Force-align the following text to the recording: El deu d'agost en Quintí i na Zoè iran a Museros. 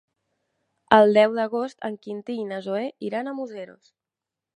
El 0.95 1.11
deu 1.17 1.35
d'agost 1.39 1.85
en 1.89 1.99
Quintí 2.05 2.37
i 2.45 2.47
na 2.53 2.59
Zoè 2.69 2.81
iran 3.11 3.29
a 3.29 3.35
Museros. 3.41 3.93